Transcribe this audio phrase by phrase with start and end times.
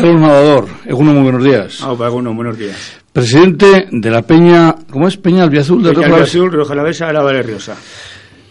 [0.00, 1.80] Carlos Nadador, Eguno, muy buenos días.
[1.82, 3.02] Ah, Eguno, buenos días.
[3.12, 5.18] Presidente de la Peña, ¿cómo es?
[5.18, 7.76] Peña Albiazul de Peña Albiazul, Rioja Alavesa, la Valle Riosa.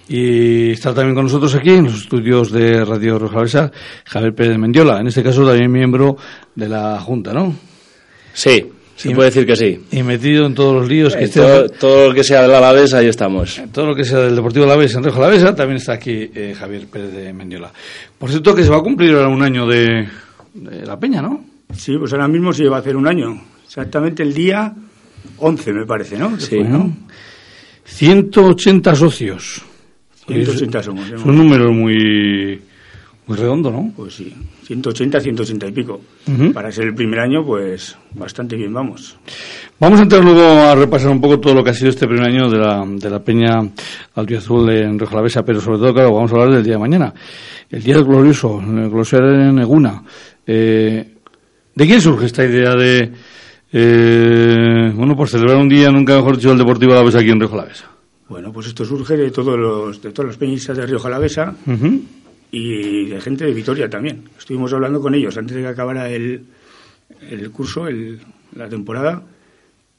[0.07, 3.71] Y está también con nosotros aquí en los estudios de Radio Rioja Alavesa
[4.05, 6.17] Javier Pérez Mendiola, en este caso también miembro
[6.53, 7.55] de la Junta, ¿no?
[8.31, 9.79] Sí, se puede decir que sí.
[9.91, 11.15] Y metido en todos los líos.
[11.15, 13.59] que todo, todo, lo que sea del Alavés, ahí estamos.
[13.73, 16.85] Todo lo que sea del Deportivo Alavés en Rioja Alavesa, también está aquí eh, Javier
[16.85, 17.71] Pérez de Mendiola.
[18.19, 20.05] Por cierto, que se va a cumplir ahora un año de,
[20.53, 21.43] de la Peña, ¿no?
[21.73, 23.41] Sí, pues ahora mismo se va a hacer un año.
[23.65, 24.73] Exactamente el día
[25.37, 26.39] 11, me parece, ¿no?
[26.39, 26.91] Sí, ¿no?
[27.85, 29.61] 180 socios.
[30.27, 31.09] 180 somos.
[31.09, 32.61] Es un número muy,
[33.25, 33.91] muy redondo, ¿no?
[33.95, 34.33] Pues sí,
[34.63, 36.01] 180, 180 y pico.
[36.53, 39.17] Para ser el primer año, pues bastante bien vamos.
[39.79, 42.27] Vamos a entrar luego a repasar un poco todo lo que ha sido este primer
[42.27, 43.59] año de la, de la Peña
[44.15, 47.13] Azul en Rioja Alavesa, pero sobre todo, claro, vamos a hablar del día de mañana.
[47.69, 50.03] El día del glorioso, el glorioso en Eguna.
[50.51, 51.07] Eh,
[51.75, 53.11] ¿De quién surge esta idea de,
[53.71, 57.53] eh, bueno, por celebrar un día, nunca mejor dicho, el Deportivo Alavesa aquí en Río
[57.53, 57.87] Alavesa?
[58.27, 61.53] Bueno, pues esto surge de todos los, de todos los peñistas de Río Alavesa
[62.51, 64.23] y de gente de Vitoria también.
[64.39, 66.41] Estuvimos hablando con ellos antes de que acabara el,
[67.29, 68.19] el curso, el,
[68.55, 69.21] la temporada,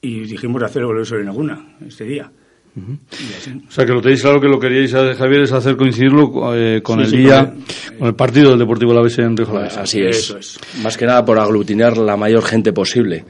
[0.03, 2.29] y dijimos hacer el en Laguna este día.
[2.77, 6.81] O sea, que lo tenéis claro que lo queríais, eh, Javier, es hacer coincidirlo eh,
[6.83, 7.53] con el día,
[7.99, 10.59] con el partido del Deportivo Alavés en Río Así es.
[10.83, 13.25] Más que nada por aglutinar la mayor gente posible.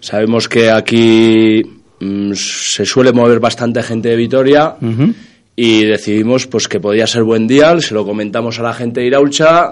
[0.00, 1.62] Sabemos que aquí
[2.00, 4.76] mm, se suele mover bastante gente de Vitoria
[5.56, 9.06] y decidimos pues que podía ser buen día, se lo comentamos a la gente de
[9.06, 9.70] Iraucha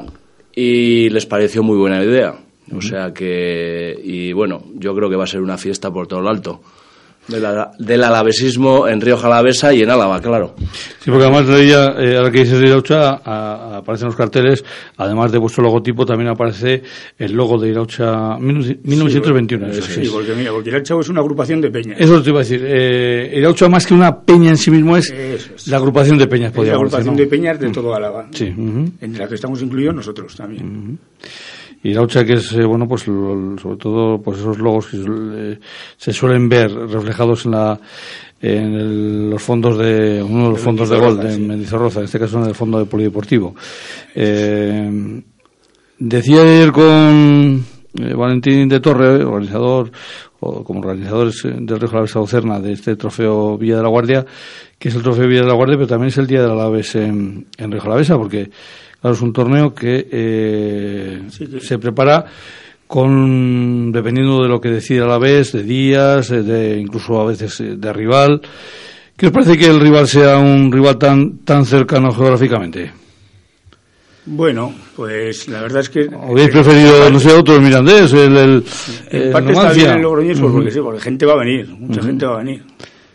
[0.55, 2.35] y les pareció muy buena idea.
[2.75, 6.21] O sea que, y bueno, yo creo que va a ser una fiesta por todo
[6.21, 6.61] lo alto
[7.27, 10.55] del alavesismo en Río Jalavesa y en Álava, claro.
[11.01, 13.21] Sí, porque además de ella, eh, ahora que dices de Iraucha,
[13.77, 14.65] aparecen los carteles,
[14.97, 16.83] además de vuestro logotipo, también aparece
[17.19, 19.73] el logo de Iraucha 1921.
[19.73, 21.99] Sí, porque mira, porque Iraucha es una agrupación de peñas.
[21.99, 22.63] Eso te iba a decir.
[22.67, 25.13] Eh, Iraucha más que una peña en sí mismo es,
[25.67, 28.29] la agrupación de peñas, podríamos La agrupación de peñas de todo Álava.
[28.33, 28.47] Sí.
[28.47, 30.99] En la que estamos incluidos nosotros también
[31.93, 35.59] Laucha que es eh, bueno pues sobre todo pues esos logos que eh,
[35.97, 37.79] se suelen ver reflejados en la
[38.41, 42.39] en los fondos de uno de los fondos de gol de Mendizorroza en este caso
[42.39, 43.55] en el fondo de polideportivo.
[44.15, 45.23] Eh,
[45.99, 49.91] decía ayer con Valentín de Torre organizador
[50.41, 54.27] o como organizadores del Río Alavés Ocerna de este trofeo Villa de la Guardia
[54.79, 56.55] que es el trofeo Villa de la Guardia pero también es el día de la
[56.55, 58.51] Alavés en, en Río Alavesa porque
[59.05, 61.23] Claro, es un torneo que, eh,
[61.61, 62.25] se prepara
[62.87, 67.61] con, dependiendo de lo que decida la vez, de días, eh, de, incluso a veces
[67.61, 68.41] eh, de rival.
[69.15, 72.93] ¿Qué os parece que el rival sea un rival tan, tan cercano geográficamente?
[74.25, 76.09] Bueno, pues la verdad es que...
[76.11, 78.11] ¿Habéis preferido, no sé, otro Mirandés?
[78.15, 78.65] El, el,
[79.11, 82.25] en parte está bien el Logroñés, porque sí, porque gente va a venir, mucha gente
[82.25, 82.65] va a venir.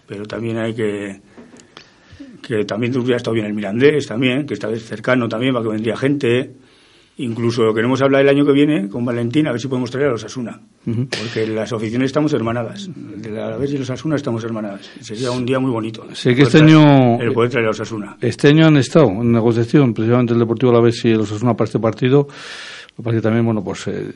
[0.06, 1.20] Pero también hay que
[2.50, 5.96] que también hubiera estado bien el Mirandés, también, que está cercano también para que vendría
[5.96, 6.52] gente.
[7.18, 10.12] Incluso queremos hablar el año que viene con Valentín a ver si podemos traer a
[10.14, 10.60] los Asuna.
[10.84, 12.90] Porque las oficinas estamos hermanadas.
[12.96, 14.90] De la vez y los Asuna estamos hermanadas.
[15.00, 16.08] Sería un día muy bonito.
[16.16, 17.22] Sé que este año.
[17.22, 18.18] El poder traer a los Asuna.
[18.20, 21.78] Este año han estado en negociación, precisamente el Deportivo Alavés y los Asuna para este
[21.78, 22.28] partido.
[22.98, 23.88] Lo que también, bueno, pues.
[23.90, 24.12] Eh,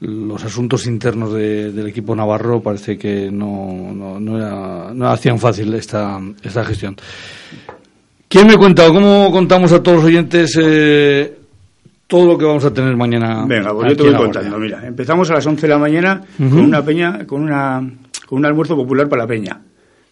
[0.00, 6.64] los asuntos internos del equipo navarro parece que no, no, no, hacían fácil esta, esta
[6.64, 6.96] gestión.
[8.28, 11.38] ¿Quién me cuenta cómo contamos a todos los oyentes eh,
[12.06, 13.44] todo lo que vamos a tener mañana?
[13.46, 14.58] Venga, pues yo te voy contando.
[14.58, 17.80] Mira, empezamos a las 11 de la mañana con una peña, con, una,
[18.26, 19.60] con un almuerzo popular para la peña.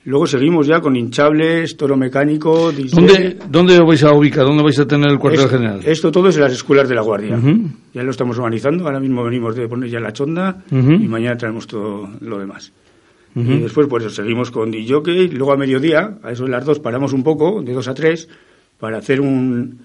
[0.07, 2.71] Luego seguimos ya con hinchables, toro mecánico.
[2.93, 4.45] ¿Dónde, ¿Dónde vais a ubicar?
[4.45, 5.81] ¿Dónde vais a tener el cuartel general?
[5.85, 7.37] Esto todo es en las escuelas de la Guardia.
[7.93, 8.85] Ya lo estamos organizando.
[8.85, 12.73] Ahora mismo venimos de poner ya la chonda y mañana traemos todo lo demás.
[13.35, 15.29] Y después, pues seguimos con DJ.
[15.33, 18.29] Luego a mediodía, a eso de las dos, paramos un poco, de dos a tres,
[18.79, 19.81] para hacer un.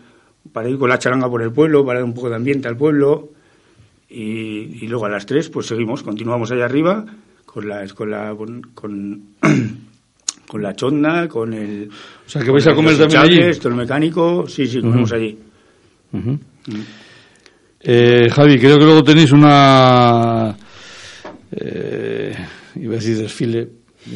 [0.53, 2.77] para ir con la charanga por el pueblo, para dar un poco de ambiente al
[2.77, 3.29] pueblo.
[4.07, 7.07] Y, luego a las tres, pues seguimos, continuamos allá arriba
[7.43, 7.87] con la.
[7.87, 9.21] con, la, con con
[10.59, 11.87] la chonda, con el...
[12.25, 13.39] O sea, que vais a comer también allí.
[13.39, 15.37] Esto, el mecánico, sí, sí, comemos allí.
[17.81, 20.55] eh, Javi, creo que luego tenéis una...
[21.51, 22.33] Eh,
[22.75, 23.67] iba a decir desfile,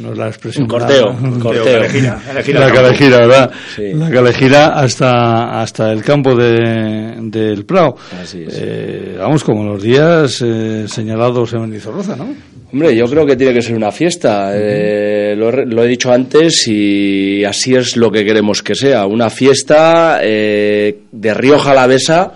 [0.02, 0.64] no es la expresión.
[0.64, 1.82] Un corteo, un corteo.
[1.82, 3.52] la calejira, ¿verdad?
[3.76, 3.94] Sí.
[3.94, 7.96] La calejira hasta, hasta el campo de, del Prado.
[8.22, 8.58] Así es.
[8.60, 12.28] Eh, vamos, como los días eh, señalados en Mendizorroza, ¿no?
[12.72, 14.52] Hombre, yo creo que tiene que ser una fiesta.
[14.54, 19.06] Eh, lo, he dicho antes y así es lo que queremos que sea.
[19.06, 22.34] Una fiesta eh, de Río Jalavesa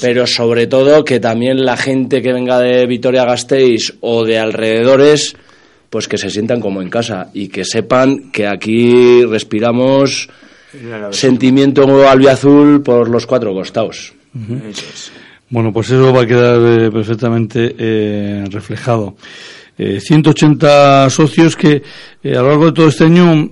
[0.00, 5.36] pero sobre todo que también la gente que venga de Vitoria-Gasteiz o de alrededores,
[5.90, 10.28] pues que se sientan como en casa y que sepan que aquí respiramos
[11.10, 14.12] sentimiento albiazul por los cuatro costados.
[15.48, 17.74] Bueno, pues eso va a quedar eh, perfectamente
[19.78, 20.00] eh, reflejado.
[20.00, 21.82] 180 socios que
[22.24, 23.50] a lo largo de todo este año,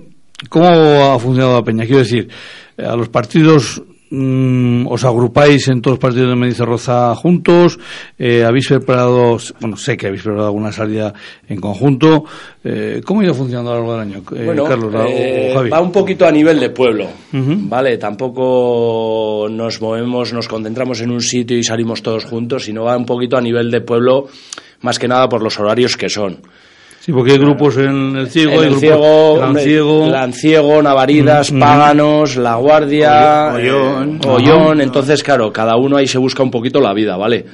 [0.49, 1.85] ¿cómo ha funcionado la peña?
[1.85, 2.29] Quiero decir,
[2.77, 3.81] a los partidos
[4.11, 7.79] Mm, os agrupáis en todos los partidos de Medizarroza juntos,
[8.19, 11.11] eh, habéis preparado, bueno, sé que habéis preparado alguna salida
[11.49, 12.23] en conjunto.
[12.63, 15.91] Eh, ¿Cómo ha ido funcionando a lo largo del año, eh, bueno, Carlos Va un
[15.91, 17.97] poquito a nivel de pueblo, ¿vale?
[17.97, 23.05] Tampoco nos movemos, nos concentramos en un sitio y salimos todos juntos, sino va un
[23.05, 24.27] poquito a nivel de pueblo,
[24.81, 26.41] más que nada por los horarios que son.
[27.05, 32.55] Sí, porque hay grupos en el Ciego, en el Ciego, Lanciego, Lanciego, Navaridas, Páganos, La
[32.55, 37.45] Guardia, Ollón, Ollón, entonces claro, cada uno ahí se busca un poquito la vida, ¿vale?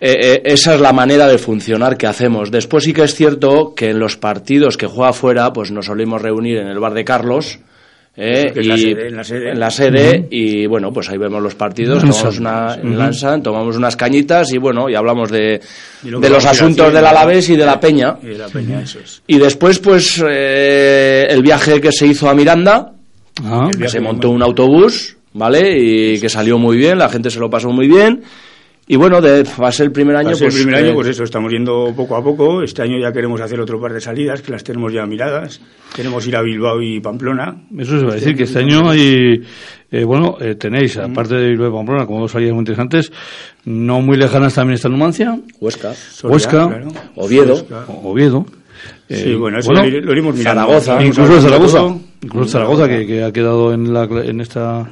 [0.00, 2.50] Eh, eh, esa es la manera de funcionar que hacemos.
[2.50, 6.22] Después sí que es cierto que en los partidos que juega fuera, pues nos solemos
[6.22, 7.58] reunir en el bar de Carlos,
[8.16, 8.52] ¿eh?
[8.56, 13.96] y en la sede, y bueno pues ahí vemos los partidos tomamos una tomamos unas
[13.96, 15.60] cañitas y bueno y hablamos de,
[16.02, 18.16] de los asuntos del Alavés y de la Peña.
[19.26, 22.92] y, después pues eh, el viaje que se hizo a Miranda
[23.44, 23.70] ah.
[23.86, 27.70] se montó un autobús vale y que salió muy bien la gente se lo pasó
[27.70, 28.22] muy bien
[28.88, 30.30] y bueno, de, va a ser el primer año.
[30.30, 32.62] pues, el primer año, pues eso, estamos yendo poco a poco.
[32.62, 35.60] Este año ya queremos hacer otro par de salidas, que las tenemos ya miradas.
[35.94, 37.56] Queremos ir a Bilbao y Pamplona.
[37.76, 39.42] Eso se va a decir, que este año hay,
[39.90, 43.10] eh, bueno, eh, tenéis, aparte de Bilbao y Pamplona, como dos salidas muy interesantes,
[43.64, 45.36] no muy lejanas también está Numancia.
[45.58, 45.92] Huesca.
[46.22, 46.66] Huesca.
[47.16, 47.66] Oviedo.
[48.04, 48.46] Oviedo.
[49.10, 50.62] sí, bueno, eso lo, iremos mirando.
[50.62, 51.04] Zaragoza.
[51.04, 52.05] Incluso Zaragoza.
[52.22, 54.88] Incluso Zaragoza, que, que, ha quedado en, la, en esta.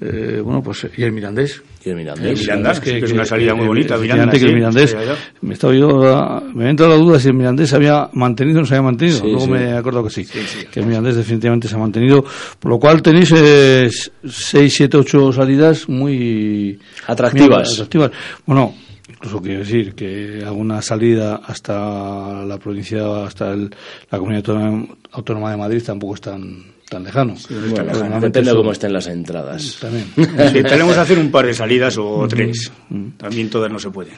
[0.00, 0.86] Eh, bueno, pues.
[0.96, 1.62] Y el Mirandés.
[1.84, 2.40] Y el Mirandés.
[2.40, 3.96] El Mirandés, que, es una salida muy bonita.
[3.98, 4.96] Miranda, que el Mirandés.
[5.42, 8.60] me, estaba yo, me ha entrado la duda si el Mirandés se había mantenido o
[8.62, 9.20] no se había mantenido.
[9.24, 10.26] Luego me acuerdo que sí,
[10.70, 12.24] Que el Mirandés definitivamente se ha mantenido.
[12.58, 13.90] Por lo cual tenéis eh,
[14.24, 16.78] 6, 7, 8 salidas muy.
[17.06, 17.72] Atractivas.
[17.74, 18.10] atractivas.
[18.46, 18.74] Bueno,
[19.22, 23.70] incluso quiero decir que alguna salida hasta la provincia, hasta el,
[24.10, 24.44] la comunidad
[25.12, 27.34] autónoma de Madrid tampoco es tan tan lejano.
[27.48, 29.78] depende de cómo estén las entradas.
[29.80, 30.06] También.
[30.16, 32.70] Intentaremos hacer un par de salidas o tres.
[33.16, 34.14] También todas no se pueden.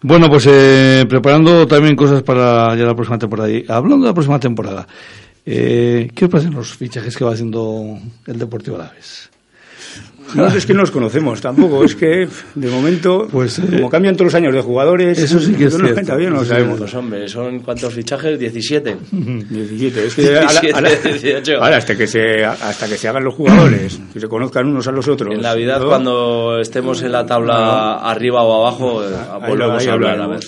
[0.00, 3.50] Bueno, pues eh, preparando también cosas para ya la próxima temporada.
[3.50, 4.86] Y hablando de la próxima temporada,
[5.44, 9.31] eh, ¿qué os parecen los fichajes que va haciendo el Deportivo Alavés?
[10.34, 14.14] No, es que no los conocemos tampoco, es que de momento, pues, eh, como cambian
[14.14, 16.00] todos los años de jugadores, eso sí que es cierto.
[16.02, 16.78] Todavía no lo sabemos.
[16.78, 18.38] Pues hombre, ¿son cuántos fichajes?
[18.38, 18.96] 17.
[19.10, 20.36] 17, es que
[21.56, 24.92] ahora, hasta, que se, hasta que se hagan los jugadores, que se conozcan unos a
[24.92, 25.34] los otros.
[25.34, 29.02] En Navidad, cuando estemos en la tabla arriba o abajo,
[29.46, 30.20] volvemos a hablar.
[30.20, 30.40] A ver.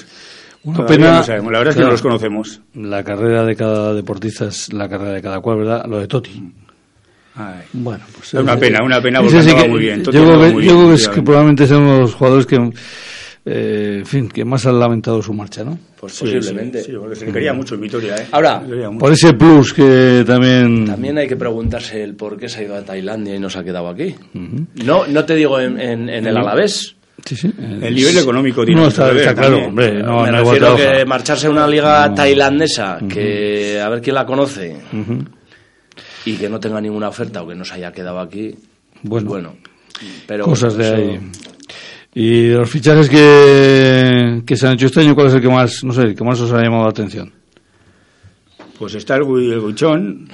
[0.65, 2.61] Una pena, no sabemos, la verdad es que no los conocemos.
[2.75, 5.85] La carrera de cada deportista es la carrera de cada cual, ¿verdad?
[5.87, 6.64] Lo de Toti.
[7.73, 10.05] Bueno, pues es una pena, una pena porque no va muy bien.
[10.05, 12.57] Yo creo que, es que probablemente sean los jugadores que,
[13.47, 15.79] eh, en fin, que más han lamentado su marcha, ¿no?
[16.01, 16.83] Pues posiblemente.
[16.83, 18.27] Sí, porque se le quería mucho en Vitoria, ¿eh?
[18.31, 18.63] Ahora,
[18.99, 20.87] por ese plus que también...
[20.87, 23.59] También hay que preguntarse el por qué se ha ido a Tailandia y no se
[23.59, 24.15] ha quedado aquí.
[24.85, 27.51] No no te digo en, en, el Alavés, Sí, sí.
[27.59, 30.03] El nivel económico tiene no, está, claro, hombre.
[30.03, 34.77] No, Me refiero que marcharse a una liga tailandesa, que a ver quién la conoce,
[36.25, 38.55] y que no tenga ninguna oferta o que no se haya quedado aquí,
[39.03, 39.57] bueno, bueno
[40.27, 41.21] pero cosas de ahí.
[42.15, 45.83] Y los fichajes que, que se han hecho este año, ¿cuál es el que más,
[45.83, 47.33] no sé, el que más os ha llamado la atención?
[48.79, 50.29] Pues está el, el Guichón,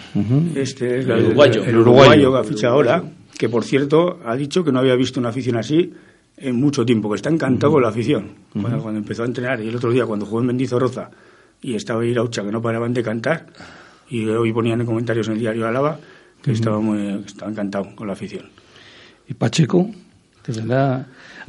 [0.55, 1.65] este el, uruguayo.
[1.65, 3.03] El, uruguayo que ha fichado ahora,
[3.37, 5.93] que por cierto ha dicho que no había visto una afición así
[6.37, 8.33] en mucho tiempo, que está encantado con la afición.
[8.53, 11.11] cuando, empezó a entrenar y el otro día cuando jugó en Mendizorroza
[11.63, 13.47] y estaba Iraucha que no paraban de cantar,
[14.11, 15.99] y hoy ponían en comentarios en el diario Álava
[16.43, 18.49] que estaba muy estaba encantado con la afición.
[19.29, 19.91] ¿Y Pacheco?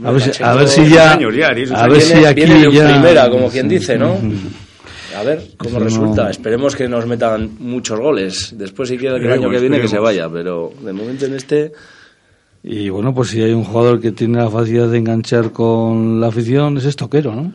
[0.03, 3.67] A ver, si, a ver si ya, a ver si aquí ya primera como quien
[3.67, 4.17] dice no
[5.17, 8.53] a ver cómo resulta esperemos que nos metan muchos goles.
[8.57, 11.71] Después si quiere el año que viene que se vaya pero de momento en este
[12.63, 16.27] y bueno pues si hay un jugador que tiene la facilidad de enganchar con la
[16.27, 17.51] afición es Estoquero ¿no?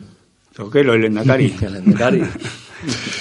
[0.53, 1.55] Toquero el Endacari.
[1.61, 2.23] El Endacari.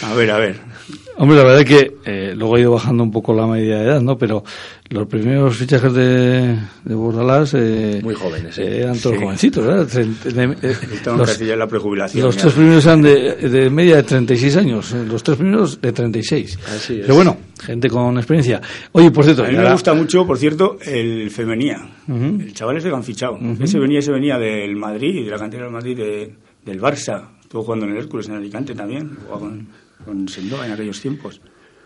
[0.02, 0.75] A ver a ver
[1.18, 3.84] Hombre, la verdad es que eh, luego ha ido bajando un poco la media de
[3.84, 4.16] edad, ¿no?
[4.16, 4.44] Pero
[4.90, 7.54] los primeros fichajes de, de Bordalás...
[7.54, 8.82] Eh, Muy jóvenes, ¿eh?
[8.82, 9.88] Eran todos jovencitos, ¿verdad?
[9.96, 12.24] Eh, los, la prejubilación.
[12.24, 16.58] Los tres primeros eran de, de, media de 36 años, los tres primeros de 36.
[16.68, 17.00] Así es.
[17.00, 18.60] Pero bueno, gente con experiencia.
[18.92, 19.44] Oye, por cierto...
[19.44, 21.78] A mí me gusta mucho, por cierto, el Femenía.
[22.08, 23.38] El chaval ese que han fichado.
[23.60, 27.30] Ese venía, ese venía del Madrid, de la cantera del Madrid, del Barça.
[27.40, 29.16] Estuvo jugando en el Hércules, en Alicante también.
[29.22, 29.68] Jugaba con,
[30.06, 31.40] con Sendoa en aquellos tiempos.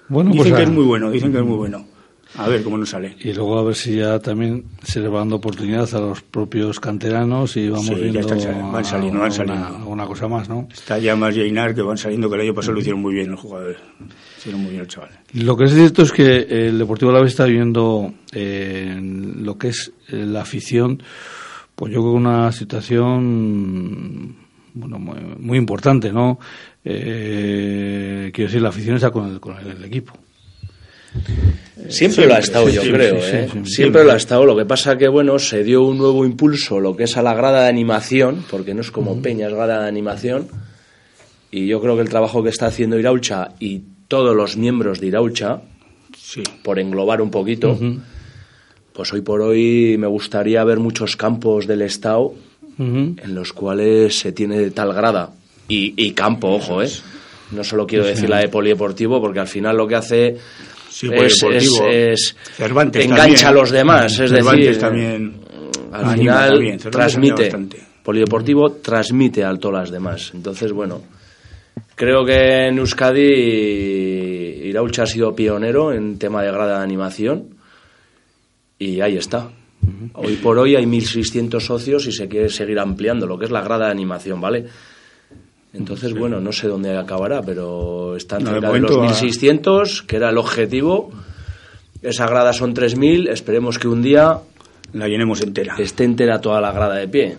[0.09, 1.87] Bueno, dicen pues que es muy bueno, dicen que es muy bueno.
[2.37, 3.17] A ver cómo nos sale.
[3.21, 6.79] Y luego a ver si ya también se le va dando oportunidad a los propios
[6.79, 9.89] canteranos y vamos viendo van saliendo, van saliendo.
[9.89, 10.69] Una, cosa más, ¿no?
[10.73, 13.33] Está ya más Lleinar que van saliendo, que el año pasado lo hicieron muy bien
[13.33, 13.79] los jugadores.
[14.39, 15.11] Hicieron muy bien el chaval.
[15.33, 19.93] Lo que es cierto es que el Deportivo Alavés está viviendo eh, lo que es
[20.09, 21.03] eh, la afición,
[21.75, 24.37] pues yo creo que una situación
[24.75, 26.39] bueno, muy, importante, ¿no?
[26.85, 30.13] Eh, quiero decir, la afición está con el, con el equipo.
[31.89, 33.17] Siempre, lo ha estado, yo creo.
[33.17, 33.49] ¿eh?
[33.65, 34.45] siempre lo ha estado.
[34.45, 37.35] Lo que pasa que, bueno, se dio un nuevo impulso, lo que es a la
[37.35, 40.49] grada de animación, porque no es como Peñas grada de animación.
[41.51, 45.09] Y yo creo que el trabajo que está haciendo Iraucha y todos los miembros de
[45.09, 45.63] Iraucha,
[46.63, 47.77] por englobar un poquito,
[48.93, 52.35] pues hoy por hoy me gustaría ver muchos campos del Estado
[52.79, 55.31] en los cuales se tiene tal grada.
[55.69, 56.91] Y, campo, ojo, ¿eh?
[57.53, 60.37] No solo quiero decir la de polideportivo, porque al final lo que hace
[61.89, 62.37] es,
[62.95, 65.41] engancha a los demás, es decir, también
[65.93, 67.53] al final transmite,
[68.03, 70.33] polideportivo transmite a todas las demás.
[70.35, 71.03] Entonces, bueno,
[71.95, 77.55] creo que en Euskadi Iraucha ha sido pionero en tema de grada de animación
[78.79, 79.51] y ahí está.
[80.15, 83.61] Hoy por hoy hay 1.600 socios y se quiere seguir ampliando lo que es la
[83.61, 84.67] grada de animación, ¿vale?
[85.73, 90.39] Entonces, bueno, no sé dónde acabará, pero están cerca de, los 1.600, que era el
[90.39, 91.11] objetivo.
[92.03, 94.39] Esa grada son 3.000, esperemos que un día...
[94.93, 95.77] La llenemos entera.
[95.79, 97.39] Esté entera toda la grada de pie.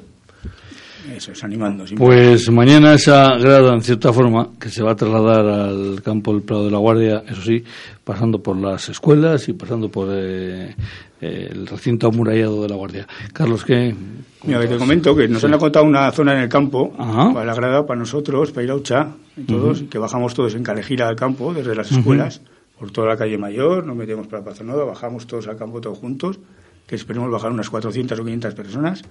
[1.10, 1.86] Eso es, animando.
[1.98, 6.44] Pues mañana esa grada, en cierta forma, que se va a trasladar al campo del
[6.44, 7.64] Prado de la Guardia, eso sí,
[8.04, 10.76] pasando por las escuelas y pasando por eh,
[11.20, 13.08] el recinto amurallado de la Guardia.
[13.34, 13.96] Carlos, ¿qué?
[14.44, 17.86] Mira, te comento que nos han contado una zona en el campo, para la grada,
[17.86, 19.14] para nosotros, para ir a
[19.48, 22.42] todos, que bajamos todos en Calejira al campo, desde las escuelas,
[22.80, 26.00] por toda la calle Mayor, nos metemos para Plaza Nueva, bajamos todos al campo todos
[26.00, 26.40] juntos,
[26.88, 29.04] que esperemos bajar unas 400 o 500 personas,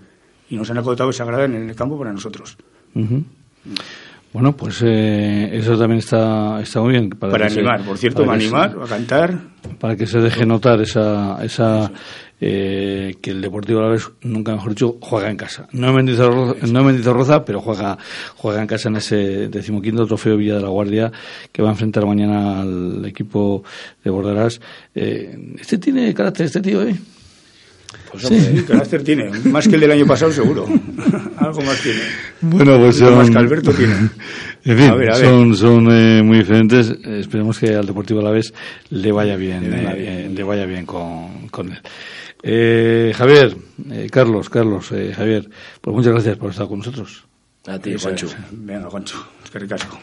[0.51, 2.57] y nos han acotado esa grada en el campo para nosotros.
[4.33, 7.11] Bueno, pues eh, eso también está, está muy bien.
[7.11, 9.39] Para, animar, por cierto, para, animar, a cantar.
[9.79, 11.91] Para que se deje notar esa, esa
[12.41, 15.69] eh, que el Deportivo Alavés, nunca mejor dicho, juega en casa.
[15.73, 17.99] No en Mendizorroza, no Roza, pero juega,
[18.37, 21.11] juega en casa en ese decimoquinto trofeo Villa de la Guardia
[21.51, 23.65] que va a enfrentar mañana al equipo
[24.05, 24.61] de Borderas.
[24.95, 26.97] Eh, este tiene carácter, este tío, ¿eh?
[28.11, 28.65] Pues sí.
[28.67, 30.67] carácter tiene, más que el del año pasado seguro.
[31.37, 32.01] Algo más tiene.
[32.41, 33.17] Bueno, pues son...
[33.17, 33.95] Más que Alberto tiene.
[34.63, 36.91] En fin, son, son eh, muy diferentes.
[36.91, 38.53] esperemos que al Deportivo Alavés
[38.91, 41.81] le vaya bien, le vaya eh, bien, le vaya bien con, con él.
[42.43, 43.57] Eh, Javier,
[43.91, 45.49] eh, Carlos, Carlos, eh, Javier,
[45.81, 47.25] pues muchas gracias por estar con nosotros.
[47.67, 48.29] A ti, Juancho.
[48.51, 49.99] Venga, Juancho, es que ricasco.